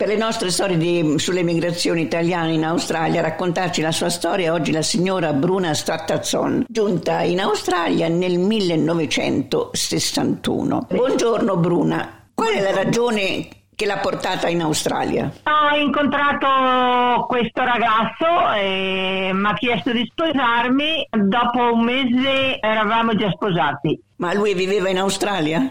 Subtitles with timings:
[0.00, 4.54] Per le nostre storie di, sulle migrazioni italiane in Australia, a raccontarci la sua storia
[4.54, 10.86] oggi la signora Bruna Strattazzon, giunta in Australia nel 1961.
[10.88, 15.30] Buongiorno Bruna, qual è la ragione che l'ha portata in Australia?
[15.42, 21.08] Ho incontrato questo ragazzo e mi ha chiesto di sposarmi.
[21.10, 24.00] Dopo un mese eravamo già sposati.
[24.16, 25.70] Ma lui viveva in Australia?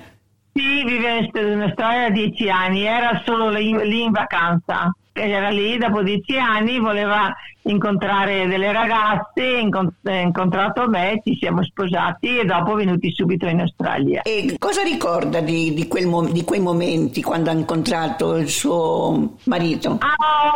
[0.60, 5.78] Sì, vive in Australia da dieci anni, era solo lì, lì in vacanza era lì
[5.78, 7.34] dopo dieci anni, voleva
[7.64, 9.42] incontrare delle ragazze,
[10.04, 14.22] ha incontrato me, ci siamo sposati e dopo venuti subito in Australia.
[14.22, 20.00] E cosa ricorda di, di, quel, di quei momenti quando ha incontrato il suo marito?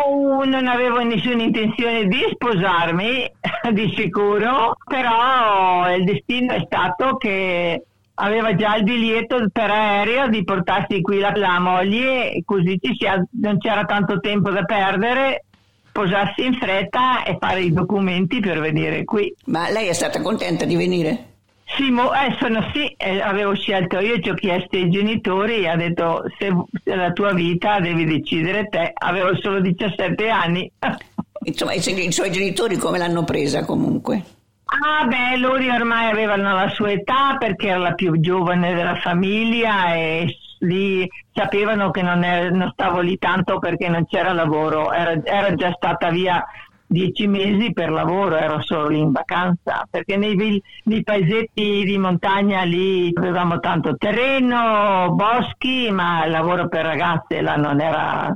[0.06, 3.32] Oh, non avevo nessuna intenzione di sposarmi,
[3.72, 7.84] di sicuro, però il destino è stato che
[8.16, 13.58] aveva già il biglietto per aereo di portarsi qui la, la moglie, così sia, non
[13.58, 15.46] c'era tanto tempo da perdere,
[15.92, 19.34] posarsi in fretta e fare i documenti per venire qui.
[19.46, 21.32] Ma lei è stata contenta di venire?
[21.76, 25.68] Sì, mo, eh, sono, sì eh, avevo scelto io, ci ho chiesto ai genitori e
[25.68, 26.52] ha detto se,
[26.84, 30.70] se la tua vita devi decidere te, avevo solo 17 anni.
[31.46, 34.24] Insomma, i, i suoi genitori come l'hanno presa comunque?
[34.66, 39.94] Ah beh, loro ormai avevano la sua età perché era la più giovane della famiglia
[39.94, 45.22] e lì sapevano che non, è, non stavo lì tanto perché non c'era lavoro, era,
[45.24, 46.44] era, già stata via
[46.88, 52.64] dieci mesi per lavoro, ero solo lì in vacanza perché nei, nei paesetti di montagna
[52.64, 58.36] lì avevamo tanto terreno, boschi, ma il lavoro per ragazze là non era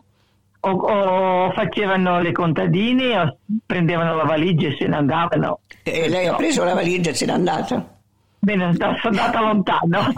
[0.71, 5.59] o, o, facevano le contadine o prendevano la valigia e se ne andavano.
[5.83, 7.95] E lei ha preso la valigia e se n'è andata?
[8.39, 9.99] Bene, sono andata lontano.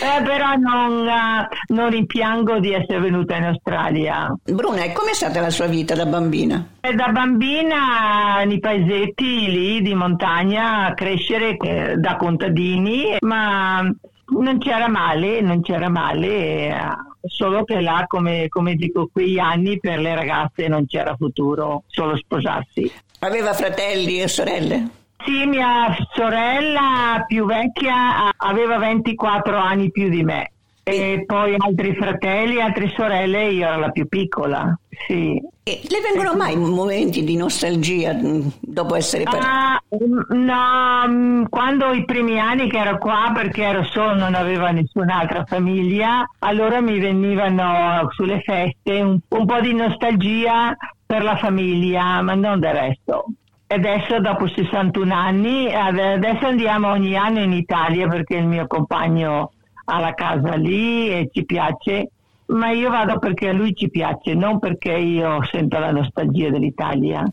[0.00, 4.34] eh, però non, uh, non, rimpiango di essere venuta in Australia.
[4.44, 6.64] Bruna, e com'è stata la sua vita da bambina?
[6.80, 14.88] Eh, da bambina nei paesetti lì di montagna, crescere eh, da contadini, ma non c'era
[14.88, 17.12] male, non c'era male.
[17.26, 22.16] Solo che là, come, come dico, quegli anni per le ragazze non c'era futuro, solo
[22.16, 22.90] sposarsi.
[23.20, 24.88] Aveva fratelli e sorelle?
[25.24, 30.52] Sì, mia sorella più vecchia aveva 24 anni più di me.
[30.86, 35.40] E poi altri fratelli, altre sorelle, io ero la più piccola, sì.
[35.66, 39.82] E le vengono mai momenti di nostalgia mm, dopo essere partita?
[39.88, 44.70] Uh, no, mm, quando i primi anni che ero qua, perché ero solo, non avevo
[44.70, 52.20] nessun'altra famiglia, allora mi venivano sulle feste un, un po' di nostalgia per la famiglia,
[52.20, 53.24] ma non del resto.
[53.66, 59.53] Adesso dopo 61 anni, adesso andiamo ogni anno in Italia perché il mio compagno
[59.84, 62.10] ha la casa lì e ci piace,
[62.46, 67.24] ma io vado perché a lui ci piace, non perché io sento la nostalgia dell'Italia.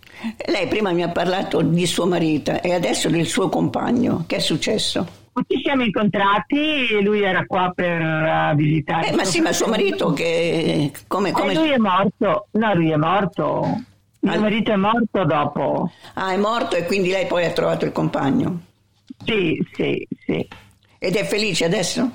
[0.45, 4.39] Lei prima mi ha parlato di suo marito e adesso del suo compagno, che è
[4.39, 5.19] successo?
[5.47, 9.07] Ci siamo incontrati lui era qua per uh, visitare.
[9.07, 10.91] Eh, ma sì, ma suo marito che...
[11.07, 11.53] Come, come...
[11.53, 13.81] Eh, lui è morto, no, lui è morto.
[14.19, 14.39] Mio Al...
[14.39, 15.91] marito è morto dopo.
[16.13, 18.59] Ah, è morto e quindi lei poi ha trovato il compagno?
[19.23, 20.47] Sì, sì, sì.
[20.99, 22.11] Ed è felice adesso?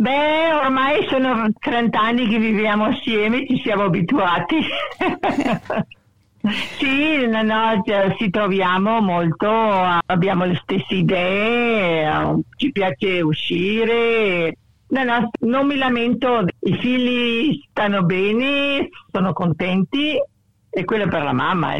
[0.00, 4.56] Beh, ormai sono 30 anni che viviamo assieme, ci siamo abituati.
[6.78, 7.82] sì, no, no,
[8.16, 14.56] ci troviamo molto, abbiamo le stesse idee, ci piace uscire.
[14.88, 20.16] No, no, non mi lamento, i figli stanno bene, sono contenti
[20.70, 21.74] e quello per la mamma,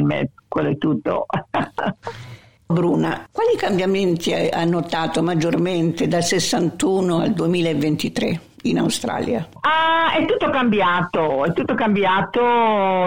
[0.47, 1.25] quello è tutto.
[2.71, 9.49] Bruna, quali cambiamenti ha notato maggiormente dal 61 al 2023 in Australia?
[9.63, 12.41] Ah, è tutto cambiato, è tutto cambiato.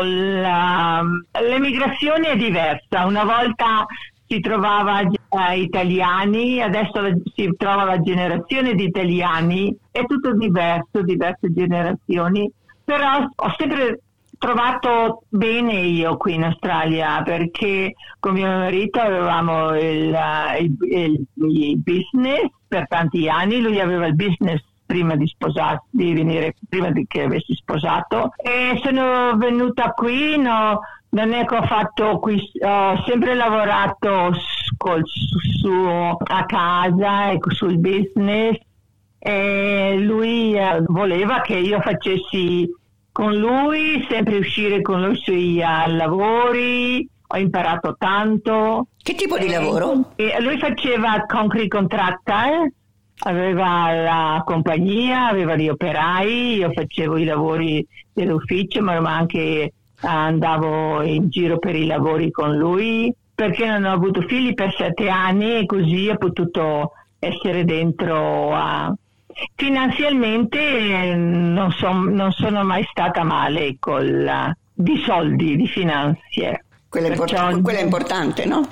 [0.01, 1.01] La,
[1.41, 3.05] l'emigrazione è diversa.
[3.05, 3.85] Una volta
[4.27, 6.99] si trovava eh, italiani, adesso
[7.33, 12.51] si trova la generazione di italiani, è tutto diverso, diverse generazioni.
[12.83, 14.01] Però ho sempre
[14.43, 20.13] trovato bene io qui in Australia perché con mio marito avevamo il,
[20.59, 26.55] il, il, business per tanti anni, lui aveva il business prima di sposarsi, di venire
[26.67, 28.33] prima di che avessi sposato.
[28.35, 34.31] E sono venuta qui, no, non è che ho fatto qui, ho sempre lavorato
[34.75, 38.57] col, su, a casa e sul business
[39.19, 42.69] e lui eh, voleva che io facessi
[43.13, 48.87] con lui, sempre uscire con lui sui lavori, ho imparato tanto.
[49.01, 50.13] Che tipo di lavoro?
[50.15, 52.71] E lui faceva concrete contractor,
[53.19, 61.29] aveva la compagnia, aveva gli operai, io facevo i lavori dell'ufficio, ma anche andavo in
[61.29, 65.65] giro per i lavori con lui, perché non ho avuto figli per sette anni e
[65.67, 68.93] così ho potuto essere dentro a...
[69.55, 76.65] Finanzialmente non, son, non sono mai stata male col, di soldi, di finanze.
[76.89, 78.67] Quella, import- quella è importante, no?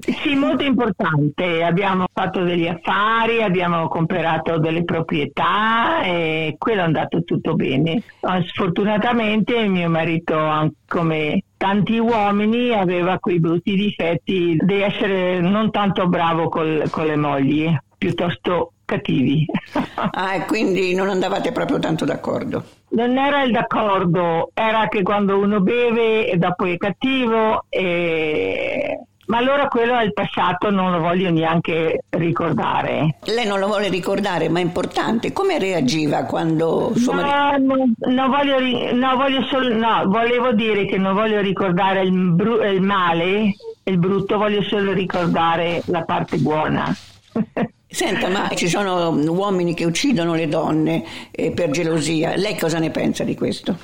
[0.00, 1.62] Sì, molto importante.
[1.62, 8.02] Abbiamo fatto degli affari, abbiamo comprato delle proprietà e quello è andato tutto bene.
[8.48, 16.48] Sfortunatamente mio marito, come tanti uomini, aveva quei brutti difetti di essere non tanto bravo
[16.48, 19.44] col, con le mogli, piuttosto cattivi.
[19.94, 22.64] ah, quindi non andavate proprio tanto d'accordo?
[22.90, 28.98] Non era il d'accordo, era che quando uno beve e dopo è cattivo e
[29.28, 33.16] ma allora quello è il passato, non lo voglio neanche ricordare.
[33.24, 35.34] Lei non lo vuole ricordare, ma è importante.
[35.34, 37.74] Come reagiva quando suo no, marito...
[37.74, 38.58] No, no, voglio,
[38.94, 43.98] no, voglio solo, no, volevo dire che non voglio ricordare il, bru- il male, il
[43.98, 46.90] brutto, voglio solo ricordare la parte buona.
[47.90, 52.36] Senta, ma ci sono uomini che uccidono le donne eh, per gelosia.
[52.36, 53.76] Lei cosa ne pensa di questo?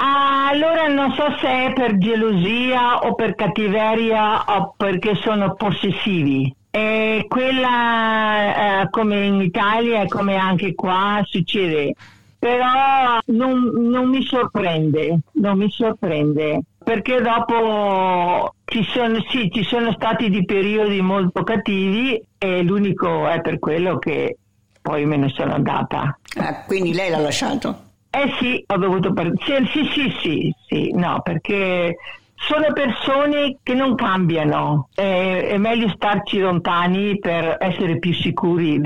[0.00, 6.52] Ah, allora non so se è per gelosia o per cattiveria o perché sono possessivi.
[6.70, 11.94] E quella, eh, come in Italia e come anche qua, succede.
[12.38, 19.92] Però non, non mi sorprende, non mi sorprende perché dopo ci sono, sì, ci sono
[19.92, 24.38] stati di periodi molto cattivi e l'unico è per quello che
[24.80, 26.18] poi me ne sono andata.
[26.38, 27.78] Ah, quindi lei l'ha lasciato?
[28.08, 29.30] Eh sì, ho dovuto per...
[29.36, 31.94] sì, sì, sì, sì, sì, no, perché
[32.36, 38.80] sono persone che non cambiano, è, è, meglio starci lontani per essere più sicuri,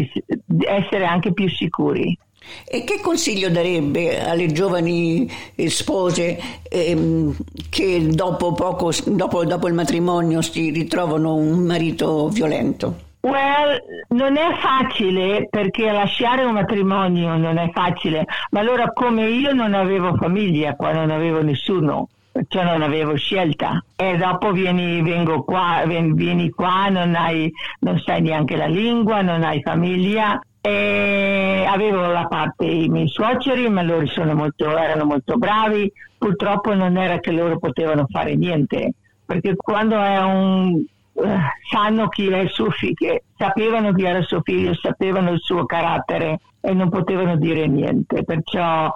[0.67, 2.19] essere anche più sicuri.
[2.67, 5.29] E che consiglio darebbe alle giovani
[5.67, 7.35] spose ehm,
[7.69, 13.11] che dopo, poco, dopo, dopo il matrimonio si ritrovano un marito violento?
[13.21, 19.53] Well, non è facile perché lasciare un matrimonio non è facile, ma allora come io
[19.53, 22.09] non avevo famiglia qua, non avevo nessuno,
[22.49, 23.81] cioè non avevo scelta.
[23.95, 27.49] E dopo vieni, vengo qua, vieni qua, non, hai,
[27.81, 33.69] non sai neanche la lingua, non hai famiglia e avevo la parte i miei suoceri,
[33.69, 38.95] ma loro molto, erano molto bravi, purtroppo non era che loro potevano fare niente,
[39.27, 41.39] perché quando è un eh,
[41.71, 45.67] sanno chi è il suo figlio, sapevano chi era il suo figlio, sapevano il suo
[45.67, 48.25] carattere e non potevano dire niente.
[48.25, 48.91] Perciò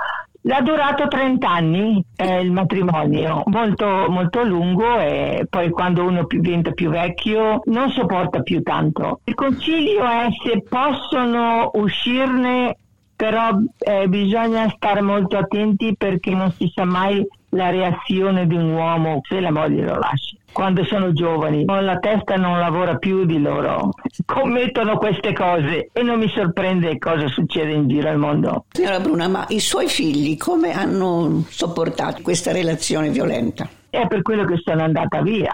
[0.47, 6.71] l'ha durato 30 anni eh, il matrimonio, molto, molto lungo e poi quando uno diventa
[6.71, 9.21] più vecchio non sopporta più tanto.
[9.25, 12.77] Il consiglio è se possono uscirne
[13.17, 13.49] però
[13.79, 19.21] eh, bisogna stare molto attenti perché non si sa mai la reazione di un uomo
[19.29, 20.37] se la moglie lo lascia.
[20.53, 23.91] Quando sono giovani, la testa non lavora più di loro,
[24.25, 28.65] commettono queste cose e non mi sorprende cosa succede in giro al mondo.
[28.71, 33.69] Signora Bruna, ma i suoi figli come hanno sopportato questa relazione violenta?
[33.91, 35.53] È per quello che sono andata via.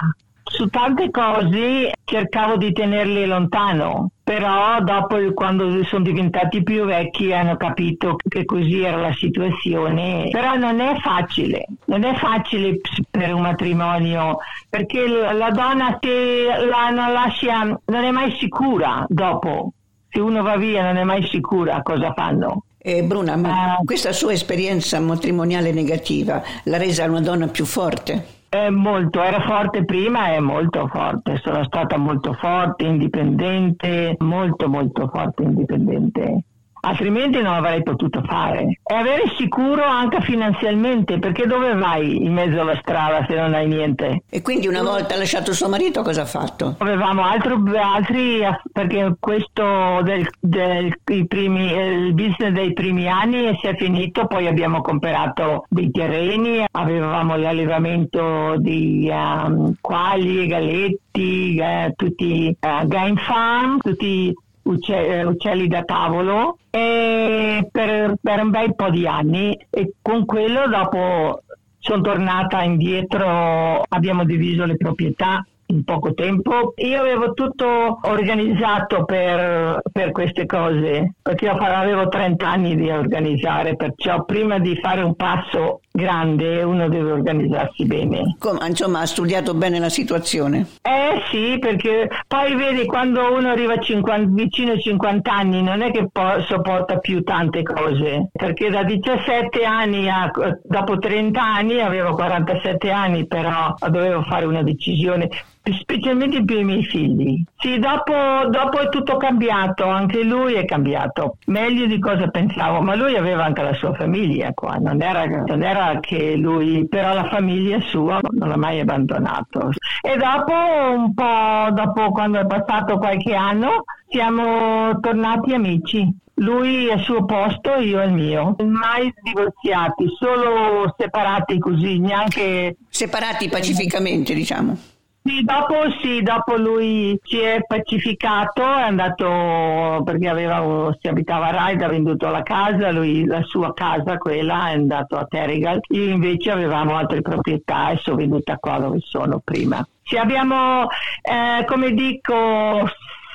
[0.53, 7.57] Su tante cose cercavo di tenerli lontano, però dopo quando sono diventati più vecchi hanno
[7.57, 10.29] capito che così era la situazione.
[10.31, 12.79] Però non è facile, non è facile
[13.11, 14.37] per un matrimonio
[14.69, 19.73] perché la donna se la non lascia non è mai sicura dopo.
[20.11, 22.65] Se uno va via non è mai sicura cosa fanno.
[22.77, 28.41] Eh, Bruna, ma uh, questa sua esperienza matrimoniale negativa l'ha resa una donna più forte?
[28.55, 35.09] È molto, era forte prima e molto forte, sono stata molto forte, indipendente, molto molto
[35.09, 36.45] forte, indipendente
[36.85, 38.81] altrimenti non avrei potuto fare.
[38.85, 43.67] E avere sicuro anche finanziariamente, perché dove vai in mezzo alla strada se non hai
[43.67, 44.23] niente?
[44.29, 46.77] E quindi una volta lasciato suo marito cosa ha fatto?
[46.79, 48.41] Avevamo altro, altri,
[48.73, 50.99] perché questo del, del
[51.29, 57.37] primi, il business dei primi anni si è finito, poi abbiamo comprato dei terreni, avevamo
[57.37, 66.59] l'allevamento di um, quaglie, galletti, uh, tutti uh, game farm, tutti uccelli, uccelli da tavolo
[66.71, 71.43] per, per un bel po' di anni e con quello dopo
[71.79, 76.75] sono tornata indietro, abbiamo diviso le proprietà in poco tempo.
[76.77, 83.75] Io avevo tutto organizzato per, per queste cose, perché io avevo 30 anni di organizzare,
[83.75, 88.37] perciò prima di fare un passo grande uno deve organizzarsi bene.
[88.39, 90.67] Come, insomma, ha studiato bene la situazione?
[90.83, 95.91] Eh sì, perché poi vedi quando uno arriva 50, vicino ai 50 anni non è
[95.91, 100.31] che po- sopporta più tante cose, perché da 17 anni a
[100.63, 105.29] dopo 30 anni avevo 47 anni, però dovevo fare una decisione
[105.71, 107.43] specialmente per i miei figli.
[107.57, 108.13] Sì, dopo,
[108.49, 113.45] dopo, è tutto cambiato, anche lui è cambiato, meglio di cosa pensavo, ma lui aveva
[113.45, 118.21] anche la sua famiglia qua, non era, non era che lui, però la famiglia sua
[118.31, 119.71] non l'ha mai abbandonato.
[120.01, 126.21] E dopo, un po' dopo quando è passato qualche anno, siamo tornati amici.
[126.37, 128.57] Lui al suo posto, io al mio.
[128.65, 132.77] Mai divorziati, solo separati così, neanche...
[132.89, 134.77] Separati pacificamente, diciamo.
[135.25, 141.51] Sì, dopo, sì, dopo lui si è pacificato, è andato perché aveva, si abitava a
[141.53, 145.79] Raida, ha venduto la casa, lui la sua casa, quella, è andato a Terrigal.
[145.91, 149.87] Io invece avevamo altre proprietà e sono venuta qua dove sono prima.
[150.03, 150.89] Sì, abbiamo,
[151.23, 152.91] eh, come dico,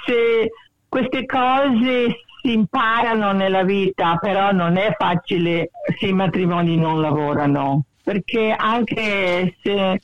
[0.05, 0.51] se
[0.89, 7.85] queste cose si imparano nella vita, però non è facile se i matrimoni non lavorano,
[8.03, 10.01] perché anche se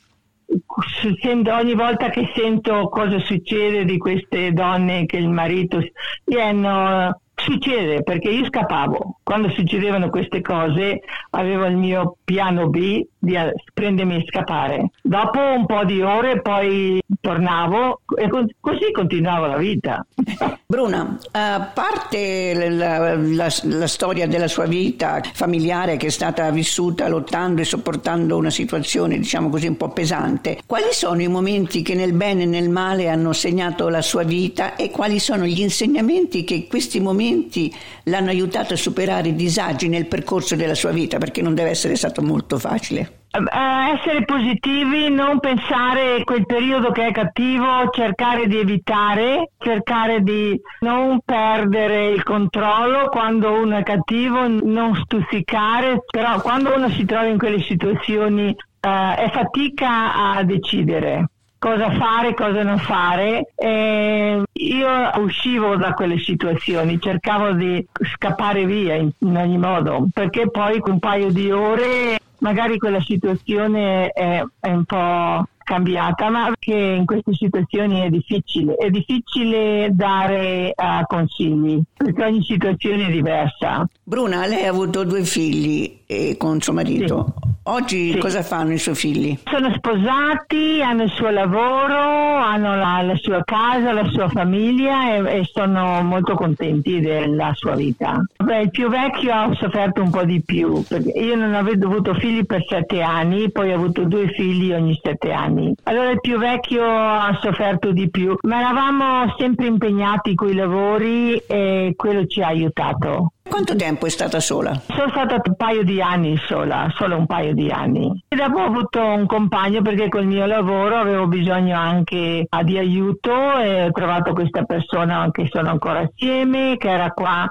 [1.51, 5.79] ogni volta che sento cosa succede di queste donne che il marito
[6.23, 13.37] viene Succede perché io scappavo, quando succedevano queste cose avevo il mio piano B di
[13.73, 14.91] prendermi e scappare.
[15.01, 20.05] Dopo un po' di ore poi tornavo e così continuavo la vita.
[20.65, 27.07] Bruna, a parte la, la, la storia della sua vita familiare che è stata vissuta
[27.07, 31.95] lottando e sopportando una situazione diciamo così un po' pesante, quali sono i momenti che
[31.95, 36.43] nel bene e nel male hanno segnato la sua vita e quali sono gli insegnamenti
[36.43, 41.17] che questi momenti momenti l'hanno aiutato a superare i disagi nel percorso della sua vita,
[41.17, 43.12] perché non deve essere stato molto facile.
[43.33, 50.59] Essere positivi, non pensare a quel periodo che è cattivo, cercare di evitare, cercare di
[50.81, 57.25] non perdere il controllo quando uno è cattivo, non stuzzicare, però quando uno si trova
[57.25, 63.53] in quelle situazioni uh, è fatica a decidere cosa fare, cosa non fare.
[63.55, 67.83] E io uscivo da quelle situazioni, cercavo di
[68.15, 74.09] scappare via in, in ogni modo, perché poi un paio di ore magari quella situazione
[74.09, 78.75] è, è un po' cambiata, ma che in queste situazioni è difficile.
[78.75, 83.87] È difficile dare uh, consigli, perché ogni situazione è diversa.
[84.03, 87.33] Bruna, lei ha avuto due figli eh, con suo marito.
[87.41, 87.51] Sì.
[87.65, 88.17] Oggi sì.
[88.17, 89.37] cosa fanno i suoi figli?
[89.45, 95.39] Sono sposati, hanno il suo lavoro, hanno la, la sua casa, la sua famiglia e,
[95.39, 98.21] e, sono molto contenti della sua vita.
[98.43, 102.13] Beh, il più vecchio ha sofferto un po' di più, perché io non avevo avuto
[102.15, 105.52] figli per sette anni, poi ho avuto due figli ogni sette anni.
[105.83, 111.37] Allora il più vecchio ha sofferto di più, ma eravamo sempre impegnati con i lavori
[111.37, 113.33] e quello ci ha aiutato.
[113.47, 114.73] Quanto tempo è stata sola?
[114.87, 118.23] Sono stata un paio di anni sola, solo un paio di anni.
[118.27, 123.59] E dopo ho avuto un compagno perché col mio lavoro avevo bisogno anche di aiuto
[123.59, 127.47] e ho trovato questa persona che sono ancora assieme, che era qua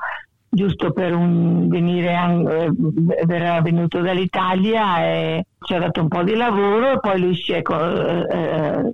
[0.54, 6.34] giusto per un, venire, eh, era venuto dall'Italia e ci ha dato un po' di
[6.34, 7.62] lavoro e poi lui si è...
[7.62, 8.92] Eh,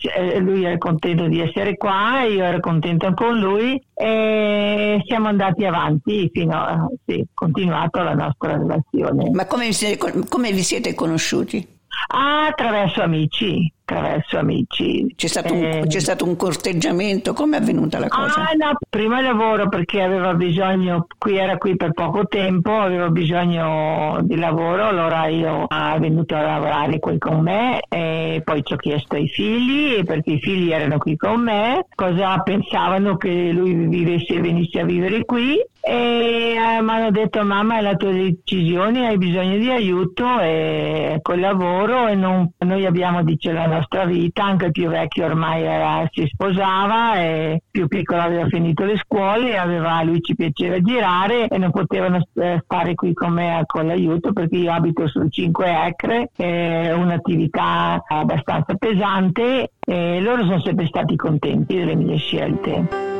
[0.00, 5.66] cioè, lui era contento di essere qua, io ero contenta con lui e siamo andati
[5.66, 9.28] avanti fino a sì, continuato la nostra relazione.
[9.30, 11.66] Ma come vi siete, come vi siete conosciuti?
[12.14, 15.12] Ah, attraverso amici attraverso amici.
[15.16, 17.32] C'è stato, eh, un, c'è stato, un, corteggiamento?
[17.32, 18.40] Come è avvenuta la cosa?
[18.40, 24.18] Ah, no, prima lavoro perché aveva bisogno, qui era qui per poco tempo, aveva bisogno
[24.22, 28.76] di lavoro, allora io sono venuto a lavorare qui con me e poi ci ho
[28.76, 34.34] chiesto ai figli perché i figli erano qui con me, cosa pensavano che lui vivesse
[34.34, 39.06] e venisse a vivere qui e eh, mi hanno detto mamma è la tua decisione,
[39.06, 44.44] hai bisogno di aiuto e col lavoro e non, noi abbiamo dice la nostra vita,
[44.44, 49.56] anche il più vecchio ormai era, si sposava e più piccolo aveva finito le scuole,
[49.56, 54.32] aveva, lui ci piaceva girare e non potevano eh, stare qui con me con l'aiuto
[54.32, 61.16] perché io abito su 5 acre, è un'attività abbastanza pesante e loro sono sempre stati
[61.16, 63.19] contenti delle mie scelte.